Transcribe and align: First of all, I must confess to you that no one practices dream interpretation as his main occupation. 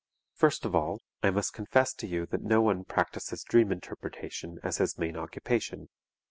First 0.33 0.65
of 0.65 0.73
all, 0.75 0.99
I 1.21 1.29
must 1.29 1.53
confess 1.53 1.93
to 1.93 2.07
you 2.07 2.25
that 2.31 2.41
no 2.41 2.59
one 2.59 2.83
practices 2.85 3.43
dream 3.43 3.71
interpretation 3.71 4.57
as 4.63 4.77
his 4.79 4.97
main 4.97 5.15
occupation. 5.15 5.89